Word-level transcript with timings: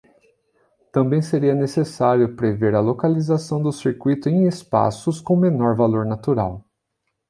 Também 0.91 1.21
seria 1.21 1.53
necessário 1.53 2.35
prever 2.35 2.73
a 2.73 2.79
localização 2.79 3.61
do 3.61 3.71
circuito 3.71 4.27
em 4.29 4.47
espaços 4.47 5.21
com 5.21 5.35
menor 5.35 5.75
valor 5.75 6.07
natural. 6.07 6.65